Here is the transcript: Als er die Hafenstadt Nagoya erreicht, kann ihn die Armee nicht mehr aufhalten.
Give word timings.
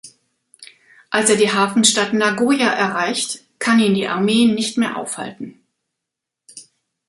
Als 1.11 1.29
er 1.29 1.35
die 1.35 1.51
Hafenstadt 1.51 2.13
Nagoya 2.13 2.69
erreicht, 2.73 3.43
kann 3.59 3.77
ihn 3.79 3.93
die 3.93 4.07
Armee 4.07 4.45
nicht 4.45 4.75
mehr 4.75 4.97
aufhalten. 4.97 5.61